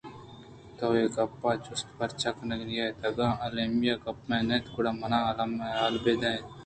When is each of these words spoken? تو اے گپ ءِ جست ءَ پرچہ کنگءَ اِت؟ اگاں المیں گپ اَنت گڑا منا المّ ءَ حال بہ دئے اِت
تو 0.77 0.85
اے 0.95 1.03
گپ 1.15 1.41
ءِ 1.49 1.63
جست 1.65 1.87
ءَ 1.89 1.95
پرچہ 1.97 2.31
کنگءَ 2.37 2.81
اِت؟ 2.85 2.97
اگاں 3.07 3.33
المیں 3.45 3.97
گپ 4.03 4.19
اَنت 4.31 4.65
گڑا 4.73 4.91
منا 5.01 5.19
المّ 5.31 5.59
ءَ 5.67 5.75
حال 5.79 5.95
بہ 6.03 6.13
دئے 6.21 6.33
اِت 6.37 6.47